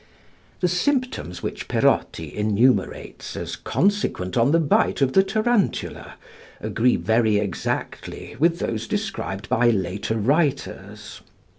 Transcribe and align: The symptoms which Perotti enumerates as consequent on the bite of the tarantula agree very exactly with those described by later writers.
The 0.61 0.67
symptoms 0.67 1.43
which 1.43 1.67
Perotti 1.67 2.33
enumerates 2.35 3.37
as 3.37 3.55
consequent 3.55 4.35
on 4.35 4.49
the 4.49 4.59
bite 4.59 4.99
of 4.99 5.13
the 5.13 5.21
tarantula 5.21 6.15
agree 6.59 6.95
very 6.95 7.37
exactly 7.37 8.35
with 8.39 8.57
those 8.57 8.87
described 8.87 9.47
by 9.47 9.69
later 9.69 10.17
writers. 10.17 11.21